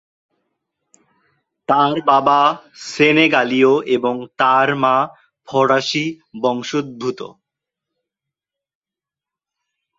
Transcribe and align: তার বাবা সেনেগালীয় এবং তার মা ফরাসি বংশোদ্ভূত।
তার 1.69 1.95
বাবা 2.07 2.39
সেনেগালীয় 2.85 3.73
এবং 3.95 4.15
তার 4.39 4.67
মা 4.83 4.95
ফরাসি 5.47 6.05
বংশোদ্ভূত। 6.41 7.19